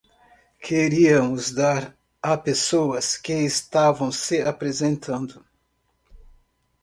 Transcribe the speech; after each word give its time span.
Queríamos 0.67 1.43
dar 1.53 1.95
a 2.23 2.35
pessoas 2.35 3.15
que 3.17 3.33
estavam 3.35 4.11
se 4.11 4.41
apresentando. 4.41 5.45